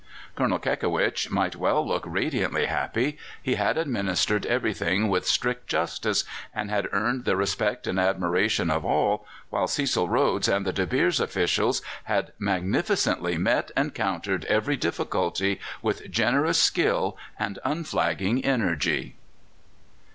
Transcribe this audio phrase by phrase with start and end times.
[0.35, 6.23] Colonel Kekewich might well look radiantly happy; he had administered everything with strict justice,
[6.55, 10.87] and had earned the respect and admiration of all, while Cecil Rhodes and the De
[10.87, 19.13] Beers officials had magnificently met and countered every difficulty with generous skill and unflagging energy.